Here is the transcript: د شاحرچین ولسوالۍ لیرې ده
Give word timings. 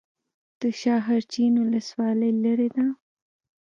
د 0.59 0.61
شاحرچین 0.79 1.53
ولسوالۍ 1.61 2.31
لیرې 2.43 2.69
ده 2.75 2.85